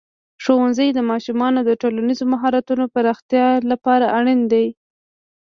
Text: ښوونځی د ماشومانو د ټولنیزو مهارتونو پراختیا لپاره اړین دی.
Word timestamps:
ښوونځی 0.43 0.89
د 0.93 0.99
ماشومانو 1.11 1.59
د 1.63 1.71
ټولنیزو 1.81 2.25
مهارتونو 2.33 2.83
پراختیا 2.93 3.47
لپاره 3.71 4.05
اړین 4.17 4.39
دی. 4.51 4.65